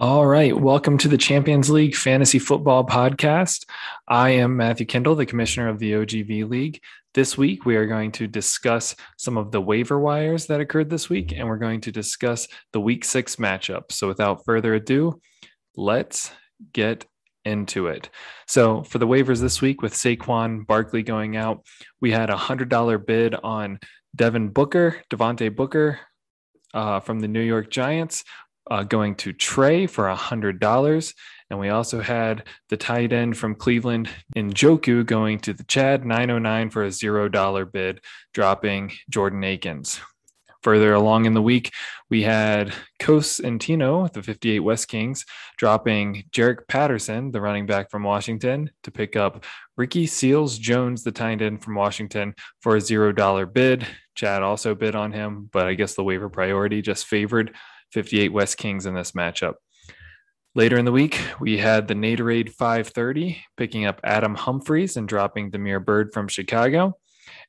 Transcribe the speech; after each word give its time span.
right, 0.00 0.58
welcome 0.58 0.96
to 0.96 1.08
the 1.08 1.18
Champions 1.18 1.68
League 1.68 1.94
Fantasy 1.94 2.38
Football 2.38 2.86
Podcast. 2.86 3.66
I 4.08 4.30
am 4.30 4.56
Matthew 4.56 4.86
Kendall, 4.86 5.14
the 5.14 5.26
commissioner 5.26 5.68
of 5.68 5.78
the 5.78 5.92
OGV 5.92 6.48
League. 6.48 6.80
This 7.12 7.36
week, 7.36 7.66
we 7.66 7.76
are 7.76 7.84
going 7.84 8.10
to 8.12 8.26
discuss 8.26 8.96
some 9.18 9.36
of 9.36 9.50
the 9.52 9.60
waiver 9.60 10.00
wires 10.00 10.46
that 10.46 10.60
occurred 10.60 10.88
this 10.88 11.10
week, 11.10 11.32
and 11.32 11.46
we're 11.46 11.58
going 11.58 11.82
to 11.82 11.92
discuss 11.92 12.48
the 12.72 12.80
week 12.80 13.04
six 13.04 13.36
matchup. 13.36 13.92
So, 13.92 14.08
without 14.08 14.44
further 14.46 14.74
ado, 14.74 15.20
let's 15.76 16.32
get 16.72 17.04
into 17.44 17.88
it. 17.88 18.08
So, 18.46 18.82
for 18.84 18.98
the 18.98 19.06
waivers 19.06 19.40
this 19.40 19.60
week, 19.60 19.82
with 19.82 19.92
Saquon 19.92 20.66
Barkley 20.66 21.02
going 21.02 21.36
out, 21.36 21.66
we 22.00 22.10
had 22.10 22.30
a 22.30 22.36
$100 22.36 23.04
bid 23.04 23.34
on 23.34 23.78
Devin 24.16 24.48
Booker, 24.48 25.02
Devontae 25.10 25.54
Booker 25.54 26.00
uh, 26.72 27.00
from 27.00 27.20
the 27.20 27.28
New 27.28 27.42
York 27.42 27.70
Giants 27.70 28.24
uh, 28.70 28.84
going 28.84 29.16
to 29.16 29.32
Trey 29.32 29.86
for 29.86 30.08
a 30.08 30.16
$100. 30.16 31.14
And 31.50 31.58
we 31.58 31.68
also 31.68 32.00
had 32.00 32.44
the 32.68 32.76
tight 32.76 33.12
end 33.12 33.36
from 33.36 33.56
Cleveland 33.56 34.08
Njoku 34.36 35.04
going 35.04 35.40
to 35.40 35.52
the 35.52 35.64
Chad 35.64 36.06
909 36.06 36.70
for 36.70 36.84
a 36.84 36.88
$0 36.88 37.72
bid, 37.72 38.00
dropping 38.32 38.92
Jordan 39.10 39.42
Akins. 39.42 40.00
Further 40.62 40.92
along 40.92 41.24
in 41.24 41.32
the 41.32 41.40
week, 41.40 41.72
we 42.10 42.22
had 42.22 42.74
Kos 42.98 43.40
and 43.40 43.58
Tino, 43.58 44.06
the 44.08 44.22
58 44.22 44.60
West 44.60 44.88
Kings, 44.88 45.24
dropping 45.56 46.24
Jaret 46.32 46.68
Patterson, 46.68 47.30
the 47.32 47.40
running 47.40 47.64
back 47.64 47.90
from 47.90 48.02
Washington, 48.02 48.70
to 48.82 48.90
pick 48.90 49.16
up 49.16 49.44
Ricky 49.78 50.06
Seals 50.06 50.58
Jones, 50.58 51.02
the 51.02 51.12
tight 51.12 51.40
end 51.40 51.64
from 51.64 51.76
Washington, 51.76 52.34
for 52.60 52.76
a 52.76 52.80
$0 52.80 53.52
bid. 53.52 53.86
Chad 54.14 54.42
also 54.42 54.74
bid 54.74 54.94
on 54.94 55.12
him, 55.12 55.48
but 55.50 55.66
I 55.66 55.72
guess 55.72 55.94
the 55.94 56.04
waiver 56.04 56.28
priority 56.28 56.82
just 56.82 57.06
favored 57.06 57.56
58 57.92 58.32
West 58.32 58.56
Kings 58.56 58.86
in 58.86 58.94
this 58.94 59.12
matchup. 59.12 59.54
Later 60.54 60.78
in 60.78 60.84
the 60.84 60.92
week, 60.92 61.20
we 61.38 61.58
had 61.58 61.86
the 61.86 61.94
Naderade 61.94 62.50
530 62.50 63.40
picking 63.56 63.84
up 63.86 64.00
Adam 64.02 64.34
Humphries 64.34 64.96
and 64.96 65.08
dropping 65.08 65.50
Damiere 65.50 65.78
Byrd 65.78 66.12
from 66.12 66.26
Chicago. 66.26 66.94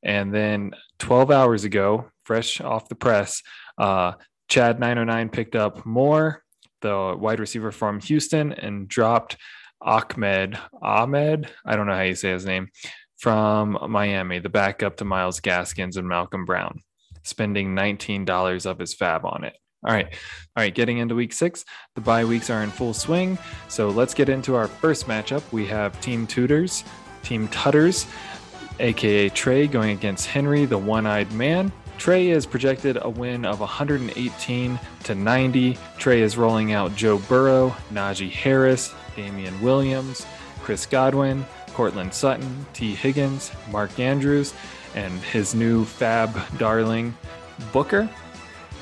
And 0.04 0.34
then 0.34 0.72
12 1.00 1.32
hours 1.32 1.64
ago, 1.64 2.12
fresh 2.26 2.62
off 2.62 2.90
the 2.90 2.96
press, 2.96 3.42
uh, 3.78 4.14
Chad 4.50 4.80
909 4.80 5.30
picked 5.30 5.56
up 5.56 5.86
Moore, 5.86 6.44
the 6.82 7.16
wide 7.18 7.40
receiver 7.40 7.72
from 7.72 8.00
Houston, 8.02 8.52
and 8.52 8.88
dropped 8.88 9.38
Ahmed, 9.82 10.60
Ahmed, 10.82 11.50
I 11.66 11.76
don't 11.76 11.88
know 11.88 11.96
how 11.96 12.02
you 12.02 12.16
say 12.16 12.32
his 12.32 12.46
name, 12.46 12.70
from 13.18 13.78
Miami, 13.90 14.40
the 14.40 14.50
backup 14.50 14.98
to 14.98 15.06
Myles 15.06 15.40
Gaskins 15.40 15.98
and 15.98 16.08
Malcolm 16.08 16.46
Brown, 16.46 16.82
spending 17.24 17.76
$19 17.76 18.66
of 18.66 18.78
his 18.78 18.94
fab 18.94 19.26
on 19.26 19.44
it. 19.44 19.56
All 19.86 19.94
right. 19.94 20.08
All 20.56 20.64
right. 20.64 20.74
Getting 20.74 21.00
into 21.00 21.16
week 21.16 21.34
six, 21.34 21.66
the 21.96 22.02
bye 22.02 22.26
weeks 22.26 22.50
are 22.50 22.64
in 22.64 22.70
full 22.70 22.94
swing. 22.94 23.38
So 23.68 23.90
let's 23.90 24.14
get 24.14 24.30
into 24.30 24.56
our 24.56 24.68
first 24.68 25.08
matchup. 25.08 25.44
We 25.52 25.66
have 25.68 26.00
Team 26.02 26.28
Tutors, 26.28 26.84
Team 27.24 27.48
Tutters, 27.48 28.06
aka 28.80 29.30
Trey, 29.30 29.68
going 29.68 29.92
against 29.92 30.28
Henry, 30.28 30.66
the 30.66 30.78
one 30.78 31.06
eyed 31.06 31.32
man. 31.32 31.72
Trey 31.98 32.30
is 32.32 32.48
projected 32.48 32.98
a 33.00 33.10
win 33.10 33.46
of 33.46 33.60
118 33.60 34.80
to 35.04 35.16
90. 35.16 35.78
Trey 36.00 36.22
is 36.22 36.36
rolling 36.36 36.74
out 36.74 36.96
Joe 36.96 37.20
Burrow, 37.20 37.76
Najee 37.92 38.32
Harris, 38.32 38.94
Damien 39.16 39.62
Williams, 39.62 40.26
Chris 40.62 40.88
Godwin, 40.88 41.46
Courtland 41.74 42.14
Sutton, 42.14 42.66
Tee 42.74 42.96
Higgins, 42.96 43.52
Mark 43.70 44.00
Andrews, 44.00 44.54
and 44.96 45.14
his 45.22 45.54
new 45.54 45.86
fab 45.86 46.36
darling, 46.58 47.16
Booker. 47.72 48.10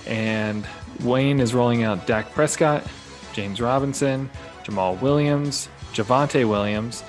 And 0.07 0.65
Wayne 1.03 1.39
is 1.39 1.53
rolling 1.53 1.83
out 1.83 2.05
Dak 2.07 2.31
Prescott, 2.33 2.85
James 3.33 3.61
Robinson, 3.61 4.29
Jamaal 4.63 4.99
Williams, 5.01 5.69
Javonte 5.93 6.47
Williams, 6.47 7.03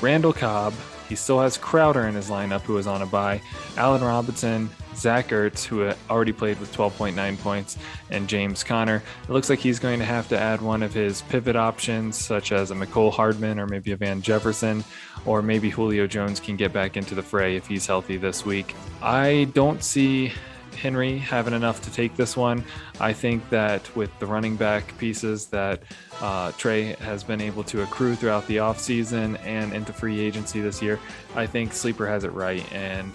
Randall 0.00 0.32
Cobb. 0.32 0.74
He 1.08 1.16
still 1.16 1.40
has 1.40 1.56
Crowder 1.56 2.06
in 2.06 2.14
his 2.14 2.30
lineup, 2.30 2.60
who 2.62 2.76
is 2.78 2.86
on 2.86 3.02
a 3.02 3.06
bye, 3.06 3.40
Allen 3.76 4.02
Robinson, 4.02 4.70
Zach 4.94 5.28
Ertz, 5.28 5.64
who 5.64 5.90
already 6.08 6.32
played 6.32 6.60
with 6.60 6.74
12.9 6.76 7.38
points, 7.40 7.78
and 8.10 8.28
James 8.28 8.62
Conner. 8.62 9.02
It 9.24 9.30
looks 9.30 9.50
like 9.50 9.58
he's 9.58 9.78
going 9.78 9.98
to 9.98 10.04
have 10.04 10.28
to 10.28 10.38
add 10.38 10.60
one 10.60 10.82
of 10.82 10.92
his 10.94 11.22
pivot 11.22 11.56
options, 11.56 12.16
such 12.16 12.52
as 12.52 12.70
a 12.70 12.74
Mecole 12.74 13.12
Hardman 13.12 13.58
or 13.58 13.66
maybe 13.66 13.92
a 13.92 13.96
Van 13.96 14.22
Jefferson, 14.22 14.84
or 15.24 15.42
maybe 15.42 15.70
Julio 15.70 16.06
Jones 16.06 16.38
can 16.38 16.56
get 16.56 16.72
back 16.72 16.96
into 16.96 17.14
the 17.14 17.22
fray 17.22 17.56
if 17.56 17.66
he's 17.66 17.86
healthy 17.86 18.16
this 18.16 18.44
week. 18.44 18.74
I 19.02 19.48
don't 19.54 19.82
see 19.82 20.32
Henry 20.80 21.18
having 21.18 21.52
enough 21.52 21.82
to 21.82 21.92
take 21.92 22.16
this 22.16 22.36
one. 22.36 22.64
I 23.00 23.12
think 23.12 23.48
that 23.50 23.94
with 23.94 24.10
the 24.18 24.26
running 24.26 24.56
back 24.56 24.96
pieces 24.98 25.46
that 25.46 25.82
uh, 26.20 26.52
Trey 26.52 26.94
has 26.94 27.22
been 27.22 27.40
able 27.40 27.62
to 27.64 27.82
accrue 27.82 28.14
throughout 28.14 28.46
the 28.46 28.56
offseason 28.56 29.38
and 29.44 29.72
into 29.72 29.92
free 29.92 30.18
agency 30.20 30.60
this 30.60 30.80
year, 30.80 30.98
I 31.36 31.46
think 31.46 31.72
Sleeper 31.72 32.06
has 32.06 32.24
it 32.24 32.32
right. 32.32 32.64
And 32.72 33.12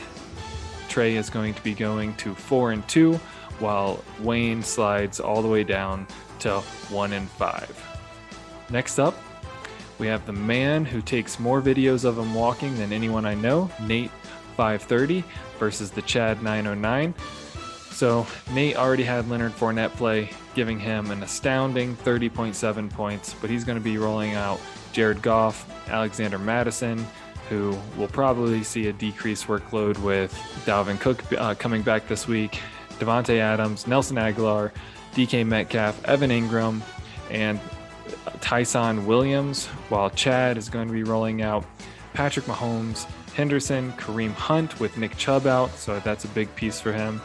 Trey 0.90 1.16
is 1.16 1.30
going 1.30 1.56
to 1.56 1.64
be 1.64 1.74
going 1.74 2.16
to 2.18 2.36
four 2.36 2.72
and 2.72 2.88
two, 2.88 3.16
while 3.60 4.04
Wayne 4.22 4.62
slides 4.62 5.20
all 5.20 5.42
the 5.42 5.48
way 5.48 5.64
down 5.64 6.06
to 6.40 6.60
one 6.90 7.14
and 7.14 7.30
five. 7.32 7.82
Next 8.70 9.00
up, 9.00 9.16
we 9.98 10.08
have 10.08 10.26
the 10.26 10.34
man 10.34 10.86
who 10.86 11.02
takes 11.02 11.40
more 11.40 11.62
videos 11.62 12.06
of 12.06 12.18
him 12.18 12.34
walking 12.34 12.78
than 12.78 12.92
anyone 12.92 13.26
I 13.26 13.34
know, 13.34 13.72
Nate 13.82 14.12
530 14.56 15.24
versus 15.60 15.92
the 15.92 16.02
Chad 16.02 16.42
909. 16.44 17.14
So 17.96 18.28
Nate 18.52 18.76
already 18.76 19.04
had 19.04 19.30
Leonard 19.30 19.54
Fournette 19.54 19.94
play, 19.94 20.30
giving 20.54 20.78
him 20.78 21.12
an 21.12 21.24
astounding 21.24 21.96
30.7 21.96 22.92
points, 22.92 23.34
but 23.36 23.50
he's 23.50 23.64
going 23.64 23.78
to 23.78 23.84
be 23.84 23.98
rolling 23.98 24.34
out 24.34 24.60
Jared 24.92 25.22
Goff, 25.22 25.66
Alexander 25.88 26.38
Mattison, 26.38 27.08
who 27.48 27.74
will 27.96 28.10
probably 28.10 28.64
see 28.64 28.88
a 28.90 28.94
decreased 28.94 29.48
workload 29.48 29.98
with 30.00 30.34
Dalvin 30.66 31.00
Cook 31.00 31.24
uh, 31.38 31.56
coming 31.56 31.84
back 31.84 32.06
this 32.10 32.28
week, 32.28 32.60
Davante 33.00 33.38
Adams, 33.38 33.88
Nelson 33.88 34.18
Agholor, 34.18 34.74
DK 35.14 35.48
Metcalf, 35.48 36.04
Evan 36.04 36.32
Engram, 36.32 36.82
and 37.30 37.62
Ty'Son 38.42 39.06
Williams, 39.06 39.68
while 39.88 40.10
Chad 40.10 40.58
is 40.58 40.68
going 40.68 40.88
to 40.90 40.94
be 40.94 41.04
rolling 41.04 41.42
out 41.42 41.64
Patrick 42.14 42.46
Mahomes, 42.46 43.06
Henderson, 43.36 43.94
Kareem 43.94 44.34
Hunt 44.34 44.82
with 44.82 44.98
Nick 44.98 45.16
Chubb 45.16 45.48
out, 45.48 45.72
so 45.78 45.98
that's 46.02 46.26
a 46.26 46.30
big 46.30 46.54
piece 46.58 46.82
for 46.82 46.92
him. 46.92 47.22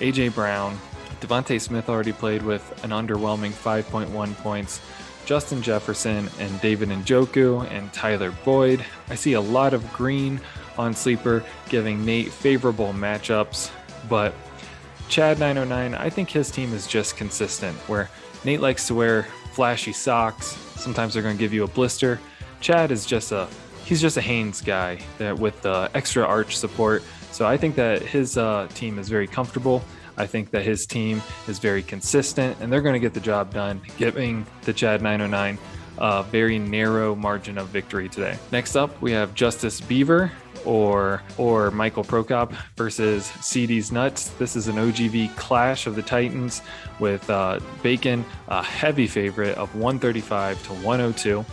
AJ 0.00 0.34
Brown, 0.34 0.78
DeVonta 1.20 1.60
Smith 1.60 1.88
already 1.88 2.12
played 2.12 2.42
with 2.42 2.84
an 2.84 2.90
underwhelming 2.90 3.52
5.1 3.52 4.34
points. 4.36 4.80
Justin 5.24 5.62
Jefferson 5.62 6.28
and 6.38 6.60
David 6.60 6.90
Njoku 6.90 7.70
and 7.70 7.92
Tyler 7.92 8.32
Boyd. 8.44 8.84
I 9.08 9.14
see 9.14 9.32
a 9.32 9.40
lot 9.40 9.72
of 9.72 9.90
green 9.92 10.40
on 10.76 10.94
Sleeper, 10.94 11.42
giving 11.68 12.04
Nate 12.04 12.30
favorable 12.30 12.92
matchups, 12.92 13.70
but 14.08 14.34
Chad 15.08 15.38
909, 15.38 15.94
I 15.94 16.10
think 16.10 16.30
his 16.30 16.50
team 16.50 16.72
is 16.72 16.86
just 16.86 17.16
consistent, 17.16 17.76
where 17.88 18.10
Nate 18.44 18.60
likes 18.60 18.86
to 18.88 18.94
wear 18.94 19.22
flashy 19.52 19.92
socks. 19.92 20.56
Sometimes 20.76 21.14
they're 21.14 21.22
going 21.22 21.36
to 21.36 21.40
give 21.40 21.52
you 21.52 21.64
a 21.64 21.68
blister. 21.68 22.20
Chad 22.60 22.90
is 22.90 23.06
just 23.06 23.32
a 23.32 23.48
he's 23.84 24.00
just 24.00 24.16
a 24.16 24.20
Hanes 24.20 24.60
guy 24.60 24.98
that 25.18 25.38
with 25.38 25.60
the 25.62 25.90
extra 25.94 26.24
arch 26.24 26.56
support. 26.56 27.02
So 27.34 27.48
I 27.48 27.56
think 27.56 27.74
that 27.74 28.00
his 28.00 28.38
uh, 28.38 28.68
team 28.74 28.96
is 28.96 29.08
very 29.08 29.26
comfortable. 29.26 29.82
I 30.16 30.24
think 30.24 30.52
that 30.52 30.62
his 30.62 30.86
team 30.86 31.20
is 31.48 31.58
very 31.58 31.82
consistent 31.82 32.56
and 32.60 32.72
they're 32.72 32.80
going 32.80 32.92
to 32.92 33.00
get 33.00 33.12
the 33.12 33.18
job 33.18 33.52
done, 33.52 33.80
giving 33.96 34.46
the 34.62 34.72
Chad 34.72 35.02
909 35.02 35.58
a 35.98 36.22
very 36.22 36.60
narrow 36.60 37.16
margin 37.16 37.58
of 37.58 37.66
victory 37.70 38.08
today. 38.08 38.38
Next 38.52 38.76
up, 38.76 39.02
we 39.02 39.10
have 39.10 39.34
Justice 39.34 39.80
Beaver 39.80 40.30
or 40.64 41.24
or 41.36 41.72
Michael 41.72 42.04
Prokop 42.04 42.54
versus 42.76 43.26
CD's 43.26 43.90
Nuts. 43.90 44.28
This 44.38 44.54
is 44.54 44.68
an 44.68 44.76
OGV 44.76 45.34
clash 45.34 45.88
of 45.88 45.96
the 45.96 46.02
Titans 46.02 46.62
with 47.00 47.28
uh, 47.28 47.58
Bacon, 47.82 48.24
a 48.46 48.62
heavy 48.62 49.08
favorite 49.08 49.58
of 49.58 49.74
135 49.74 50.62
to 50.68 50.72
102. 50.74 51.44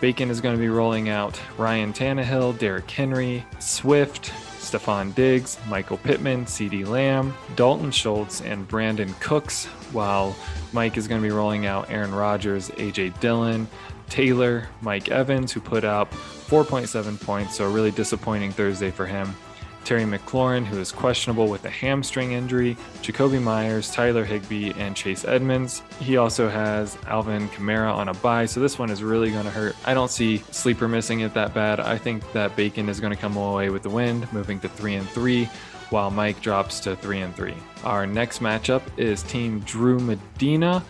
Bacon 0.00 0.30
is 0.30 0.40
going 0.40 0.54
to 0.54 0.60
be 0.60 0.70
rolling 0.70 1.10
out 1.10 1.38
Ryan 1.58 1.92
Tannehill, 1.92 2.58
Derrick 2.58 2.90
Henry, 2.90 3.44
Swift, 3.60 4.32
Stefon 4.62 5.14
Diggs, 5.14 5.58
Michael 5.68 5.98
Pittman, 5.98 6.46
CeeDee 6.46 6.86
Lamb, 6.86 7.34
Dalton 7.56 7.90
Schultz, 7.90 8.40
and 8.40 8.66
Brandin 8.68 9.18
Cooks, 9.20 9.66
while 9.92 10.36
Mike 10.72 10.96
is 10.96 11.08
going 11.08 11.20
to 11.20 11.26
be 11.26 11.34
rolling 11.34 11.66
out 11.66 11.90
Aaron 11.90 12.14
Rodgers, 12.14 12.70
AJ 12.70 13.18
Dillon, 13.20 13.68
Taylor, 14.08 14.68
Mike 14.80 15.10
Evans, 15.10 15.52
who 15.52 15.60
put 15.60 15.84
up 15.84 16.12
4.7 16.12 17.20
points, 17.20 17.56
so 17.56 17.64
a 17.64 17.68
really 17.68 17.90
disappointing 17.90 18.52
Thursday 18.52 18.90
for 18.90 19.06
him. 19.06 19.34
Terry 19.84 20.04
McLaurin, 20.04 20.64
who 20.64 20.78
is 20.78 20.92
questionable 20.92 21.48
with 21.48 21.64
a 21.64 21.70
hamstring 21.70 22.32
injury, 22.32 22.76
Jakobi 23.02 23.42
Meyers, 23.42 23.90
Tyler 23.90 24.24
Higbee, 24.24 24.72
and 24.78 24.96
Chase 24.96 25.24
Edmonds. 25.24 25.82
He 26.00 26.16
also 26.16 26.48
has 26.48 26.96
Alvin 27.06 27.48
Kamara 27.50 27.94
on 27.94 28.08
a 28.08 28.14
bye, 28.14 28.46
so 28.46 28.60
this 28.60 28.78
one 28.78 28.90
is 28.90 29.02
really 29.02 29.30
going 29.30 29.44
to 29.44 29.50
hurt. 29.50 29.76
I 29.84 29.94
don't 29.94 30.10
see 30.10 30.38
Sleeper 30.50 30.88
missing 30.88 31.20
it 31.20 31.34
that 31.34 31.54
bad. 31.54 31.80
I 31.80 31.98
think 31.98 32.30
that 32.32 32.54
Bacon 32.56 32.88
is 32.88 33.00
going 33.00 33.12
to 33.12 33.18
come 33.18 33.36
away 33.36 33.70
with 33.70 33.82
the 33.82 33.90
win, 33.90 34.26
moving 34.32 34.60
to 34.60 34.68
3 34.68 34.94
and 34.94 35.08
3 35.08 35.48
while 35.90 36.10
Mike 36.10 36.40
drops 36.40 36.80
to 36.80 36.96
3 36.96 37.20
and 37.20 37.36
3. 37.36 37.54
Our 37.84 38.06
next 38.06 38.40
matchup 38.40 38.82
is 38.96 39.22
Team 39.24 39.60
Drew 39.60 39.98
Medina, 39.98 40.80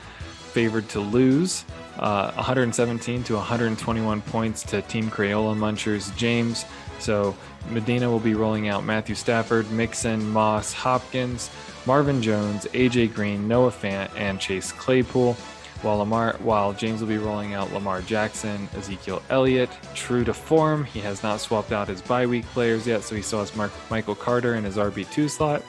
favored 0.52 0.88
to 0.90 1.00
lose 1.00 1.64
uh, 2.02 2.32
117 2.32 3.22
to 3.22 3.34
121 3.36 4.20
points 4.22 4.64
to 4.64 4.82
Team 4.82 5.08
Crayola 5.08 5.56
Munchers 5.56 6.14
James. 6.16 6.66
So 6.98 7.36
Medina 7.70 8.10
will 8.10 8.20
be 8.20 8.34
rolling 8.34 8.68
out 8.68 8.84
Matthew 8.84 9.14
Stafford, 9.14 9.70
Mixon, 9.70 10.28
Moss, 10.30 10.72
Hopkins, 10.72 11.48
Marvin 11.86 12.20
Jones, 12.20 12.66
AJ 12.66 13.14
Green, 13.14 13.46
Noah 13.46 13.70
Fant, 13.70 14.10
and 14.16 14.40
Chase 14.40 14.72
Claypool. 14.72 15.34
While 15.82 15.98
Lamar, 15.98 16.36
while 16.38 16.72
James 16.72 17.00
will 17.00 17.08
be 17.08 17.18
rolling 17.18 17.54
out 17.54 17.72
Lamar 17.72 18.02
Jackson, 18.02 18.68
Ezekiel 18.76 19.20
Elliott. 19.30 19.70
True 19.94 20.22
to 20.24 20.32
form, 20.32 20.84
he 20.84 21.00
has 21.00 21.24
not 21.24 21.40
swapped 21.40 21.72
out 21.72 21.88
his 21.88 22.00
bye 22.02 22.26
week 22.26 22.46
players 22.46 22.86
yet, 22.86 23.02
so 23.02 23.16
he 23.16 23.22
still 23.22 23.40
has 23.40 23.54
Mark, 23.56 23.72
Michael 23.90 24.14
Carter 24.14 24.54
in 24.54 24.62
his 24.62 24.76
RB2 24.76 25.28
slot. 25.28 25.62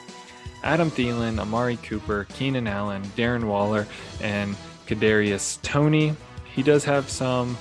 Adam 0.62 0.90
Thielen, 0.90 1.40
Amari 1.40 1.76
Cooper, 1.78 2.26
Keenan 2.30 2.68
Allen, 2.68 3.02
Darren 3.16 3.44
Waller, 3.44 3.88
and 4.20 4.56
Kadarius 4.86 5.60
Toney. 5.62 6.14
He 6.54 6.62
does 6.62 6.84
have 6.84 7.08
some 7.10 7.56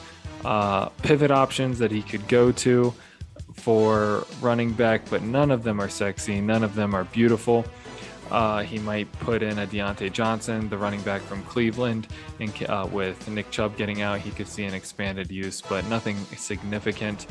uh, 0.45 0.89
pivot 1.03 1.31
options 1.31 1.79
that 1.79 1.91
he 1.91 2.01
could 2.01 2.27
go 2.27 2.51
to 2.51 2.93
for 3.55 4.25
running 4.41 4.73
back, 4.73 5.09
but 5.09 5.21
none 5.21 5.51
of 5.51 5.63
them 5.63 5.79
are 5.79 5.89
sexy. 5.89 6.41
None 6.41 6.63
of 6.63 6.75
them 6.75 6.93
are 6.93 7.05
beautiful. 7.05 7.65
Uh, 8.31 8.63
he 8.63 8.79
might 8.79 9.11
put 9.19 9.43
in 9.43 9.59
a 9.59 9.67
Diontae 9.67 10.11
Johnson, 10.11 10.67
the 10.69 10.77
running 10.77 11.01
back 11.01 11.21
from 11.21 11.43
Cleveland, 11.43 12.07
and 12.39 12.51
uh, 12.67 12.87
with 12.91 13.27
Nick 13.29 13.51
Chubb 13.51 13.77
getting 13.77 14.01
out, 14.01 14.19
he 14.19 14.31
could 14.31 14.47
see 14.47 14.63
an 14.63 14.73
expanded 14.73 15.29
use, 15.29 15.61
but 15.61 15.85
nothing 15.87 16.17
significant. 16.35 17.27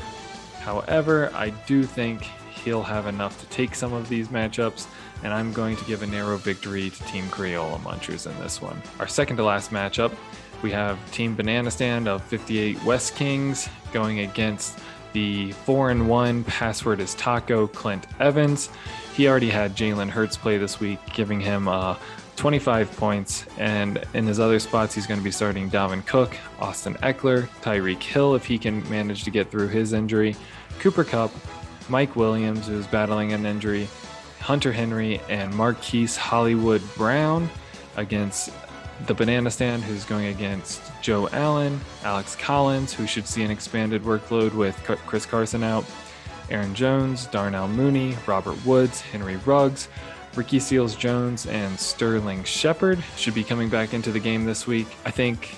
However, 0.60 1.32
I 1.34 1.50
do 1.66 1.82
think 1.82 2.24
he'll 2.64 2.82
have 2.82 3.06
enough 3.06 3.40
to 3.40 3.46
take 3.46 3.74
some 3.74 3.92
of 3.92 4.08
these 4.08 4.28
matchups, 4.28 4.86
and 5.22 5.32
I'm 5.32 5.52
going 5.52 5.76
to 5.76 5.84
give 5.84 6.02
a 6.02 6.06
narrow 6.06 6.36
victory 6.36 6.90
to 6.90 7.04
Team 7.04 7.24
Crayola 7.26 7.80
Munchers 7.80 8.30
in 8.30 8.38
this 8.40 8.60
one. 8.60 8.80
Our 8.98 9.08
second 9.08 9.36
to 9.36 9.44
last 9.44 9.70
matchup, 9.70 10.14
we 10.62 10.70
have 10.70 10.98
Team 11.10 11.34
Banana 11.34 11.70
Stand 11.70 12.08
of 12.08 12.22
58 12.24 12.82
West 12.84 13.16
Kings 13.16 13.68
going 13.92 14.20
against 14.20 14.78
the 15.12 15.52
4 15.52 15.90
and 15.90 16.08
1 16.08 16.44
password 16.44 17.00
is 17.00 17.14
Taco 17.14 17.66
Clint 17.66 18.06
Evans. 18.18 18.70
He 19.14 19.28
already 19.28 19.50
had 19.50 19.76
Jalen 19.76 20.08
Hurts 20.08 20.36
play 20.36 20.56
this 20.56 20.80
week, 20.80 20.98
giving 21.12 21.40
him 21.40 21.68
uh, 21.68 21.96
25 22.36 22.96
points. 22.96 23.44
And 23.58 24.02
in 24.14 24.26
his 24.26 24.40
other 24.40 24.58
spots, 24.58 24.94
he's 24.94 25.06
going 25.06 25.20
to 25.20 25.24
be 25.24 25.30
starting 25.30 25.70
Dalvin 25.70 26.04
Cook, 26.06 26.36
Austin 26.60 26.94
Ekeler, 26.94 27.48
Tyreek 27.60 28.02
Hill 28.02 28.34
if 28.34 28.46
he 28.46 28.58
can 28.58 28.88
manage 28.88 29.24
to 29.24 29.30
get 29.30 29.50
through 29.50 29.68
his 29.68 29.92
injury, 29.92 30.34
Cooper 30.78 31.04
Kupp, 31.04 31.30
Mike 31.92 32.16
Williams, 32.16 32.68
who's 32.68 32.86
battling 32.86 33.34
an 33.34 33.44
injury, 33.44 33.86
Hunter 34.40 34.72
Henry, 34.72 35.20
and 35.28 35.54
Marquise 35.54 36.16
Hollywood 36.16 36.80
Brown 36.96 37.50
against 37.96 38.50
the 39.06 39.12
Banana 39.12 39.50
Stand, 39.50 39.82
who's 39.82 40.02
going 40.06 40.28
against 40.28 40.80
Joe 41.02 41.28
Allen, 41.32 41.78
Alex 42.02 42.34
Collins, 42.34 42.94
who 42.94 43.06
should 43.06 43.26
see 43.26 43.42
an 43.42 43.50
expanded 43.50 44.04
workload 44.04 44.54
with 44.54 44.74
Chris 45.04 45.26
Carson 45.26 45.62
out, 45.62 45.84
Aaron 46.48 46.74
Jones, 46.74 47.26
Darnell 47.26 47.68
Mooney, 47.68 48.16
Robert 48.26 48.56
Woods, 48.64 49.02
Henry 49.02 49.36
Ruggs, 49.44 49.88
Ricky 50.34 50.60
Seals 50.60 50.96
Jones, 50.96 51.44
and 51.44 51.78
Sterling 51.78 52.42
Shepard 52.44 53.04
should 53.18 53.34
be 53.34 53.44
coming 53.44 53.68
back 53.68 53.92
into 53.92 54.10
the 54.10 54.18
game 54.18 54.46
this 54.46 54.66
week. 54.66 54.86
I 55.04 55.10
think 55.10 55.56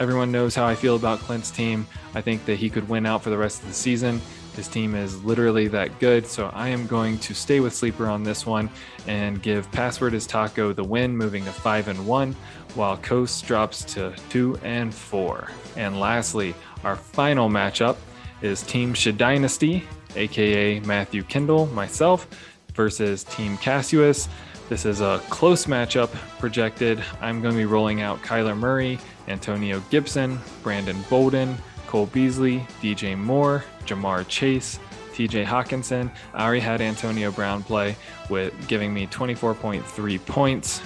everyone 0.00 0.32
knows 0.32 0.54
how 0.54 0.64
I 0.64 0.74
feel 0.74 0.96
about 0.96 1.18
Clint's 1.18 1.50
team. 1.50 1.86
I 2.14 2.22
think 2.22 2.46
that 2.46 2.56
he 2.56 2.70
could 2.70 2.88
win 2.88 3.04
out 3.04 3.22
for 3.22 3.28
the 3.28 3.36
rest 3.36 3.60
of 3.60 3.68
the 3.68 3.74
season. 3.74 4.22
His 4.56 4.68
team 4.68 4.94
is 4.94 5.22
literally 5.22 5.68
that 5.68 5.98
good, 6.00 6.26
so 6.26 6.50
I 6.54 6.68
am 6.68 6.86
going 6.86 7.18
to 7.18 7.34
stay 7.34 7.60
with 7.60 7.74
Sleeper 7.74 8.06
on 8.06 8.22
this 8.22 8.46
one 8.46 8.70
and 9.06 9.42
give 9.42 9.70
Password 9.70 10.14
is 10.14 10.26
Taco 10.26 10.72
the 10.72 10.82
win, 10.82 11.14
moving 11.14 11.44
to 11.44 11.52
5 11.52 11.88
and 11.88 12.06
1, 12.06 12.34
while 12.74 12.96
Coast 12.96 13.46
drops 13.46 13.84
to 13.94 14.14
2 14.30 14.58
and 14.62 14.94
4. 14.94 15.50
And 15.76 16.00
lastly, 16.00 16.54
our 16.84 16.96
final 16.96 17.50
matchup 17.50 17.96
is 18.40 18.62
Team 18.62 18.94
Shadynasty, 18.94 19.82
aka 20.14 20.80
Matthew 20.80 21.22
Kindle, 21.22 21.66
myself, 21.66 22.26
versus 22.74 23.24
Team 23.24 23.58
Cassius. 23.58 24.26
This 24.70 24.84
is 24.84 25.00
a 25.00 25.20
close 25.28 25.66
matchup 25.66 26.08
projected. 26.38 27.02
I'm 27.20 27.42
going 27.42 27.52
to 27.54 27.58
be 27.58 27.66
rolling 27.66 28.00
out 28.00 28.22
Kyler 28.22 28.56
Murray, 28.56 28.98
Antonio 29.28 29.82
Gibson, 29.90 30.40
Brandon 30.62 30.96
Bolden, 31.08 31.56
Cole 31.96 32.04
Beasley, 32.04 32.58
DJ 32.82 33.16
Moore, 33.16 33.64
Ja'Marr 33.86 34.28
Chase, 34.28 34.78
TJ 35.14 35.46
Hockenson. 35.46 36.10
I 36.34 36.44
already 36.44 36.60
had 36.60 36.82
Antonio 36.82 37.30
Brown 37.30 37.62
play 37.62 37.96
with 38.28 38.52
giving 38.68 38.92
me 38.92 39.06
24.3 39.06 40.26
points, 40.26 40.80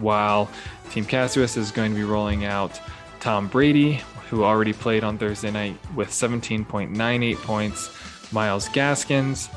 while 0.00 0.50
Team 0.90 1.04
Cassius 1.04 1.56
is 1.56 1.70
going 1.70 1.92
to 1.92 1.96
be 1.96 2.02
rolling 2.02 2.46
out 2.46 2.80
Tom 3.20 3.46
Brady, 3.46 4.00
who 4.28 4.42
already 4.42 4.72
played 4.72 5.04
on 5.04 5.18
Thursday 5.18 5.52
night 5.52 5.78
with 5.94 6.08
17.98 6.08 7.36
points, 7.36 8.32
Myles 8.32 8.68
Gaskins, 8.70 9.48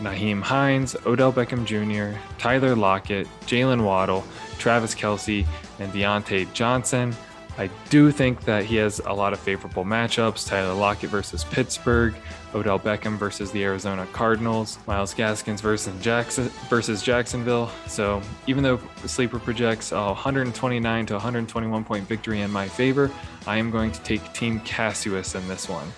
Nyheim 0.00 0.42
Hines, 0.42 0.96
Odell 1.06 1.32
Beckham 1.32 1.64
Jr., 1.64 2.18
Tyler 2.38 2.74
Lockett, 2.74 3.28
Jaylen 3.42 3.84
Waddle, 3.84 4.24
Travis 4.58 4.96
Kelce, 4.96 5.46
and 5.78 5.92
Diontae 5.92 6.52
Johnson. 6.54 7.14
I 7.58 7.70
do 7.88 8.10
think 8.10 8.42
that 8.42 8.64
he 8.64 8.76
has 8.76 9.00
a 9.00 9.12
lot 9.12 9.32
of 9.32 9.40
favorable 9.40 9.84
matchups 9.84 10.46
Tyler 10.46 10.74
Lockett 10.74 11.08
versus 11.08 11.42
Pittsburgh, 11.44 12.14
Odell 12.54 12.78
Beckham 12.78 13.16
versus 13.16 13.50
the 13.50 13.64
Arizona 13.64 14.06
Cardinals, 14.12 14.78
Myles 14.86 15.14
Gaskins 15.14 15.62
versus, 15.62 15.94
Jackson, 16.02 16.50
versus 16.68 17.02
Jacksonville. 17.02 17.70
So 17.86 18.20
even 18.46 18.62
though 18.62 18.78
Sleeper 19.06 19.38
projects 19.38 19.92
a 19.92 20.06
129 20.06 21.06
to 21.06 21.14
121 21.14 21.84
point 21.84 22.06
victory 22.06 22.42
in 22.42 22.50
my 22.50 22.68
favor, 22.68 23.10
I 23.46 23.56
am 23.56 23.70
going 23.70 23.90
to 23.90 24.00
take 24.02 24.32
Team 24.34 24.60
Cassius 24.60 25.34
in 25.34 25.46
this 25.48 25.66
one. 25.66 25.90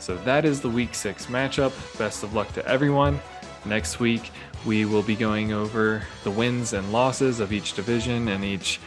So 0.00 0.16
that 0.18 0.44
is 0.44 0.60
the 0.60 0.70
week 0.70 0.94
six 0.94 1.26
matchup. 1.26 1.72
Best 1.98 2.24
of 2.24 2.34
luck 2.34 2.52
to 2.54 2.66
everyone. 2.66 3.20
Next 3.64 4.00
week, 4.00 4.32
we 4.66 4.86
will 4.86 5.02
be 5.02 5.14
going 5.14 5.52
over 5.52 6.02
the 6.24 6.30
wins 6.30 6.72
and 6.72 6.90
losses 6.92 7.40
of 7.40 7.52
each 7.52 7.74
division 7.74 8.28
and 8.28 8.42
each 8.42 8.80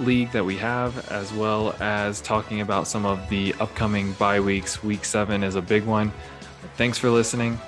league 0.00 0.30
that 0.30 0.44
we 0.44 0.56
have, 0.56 1.10
as 1.10 1.32
well 1.32 1.74
as 1.80 2.20
talking 2.20 2.60
about 2.60 2.86
some 2.86 3.04
of 3.04 3.28
the 3.28 3.52
upcoming 3.58 4.12
bye 4.12 4.38
weeks. 4.38 4.82
Week 4.84 5.04
seven 5.04 5.42
is 5.42 5.56
a 5.56 5.62
big 5.62 5.84
one. 5.84 6.12
Thanks 6.76 6.96
for 6.96 7.10
listening. 7.10 7.58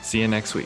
See 0.00 0.20
you 0.20 0.28
next 0.28 0.54
week. 0.54 0.64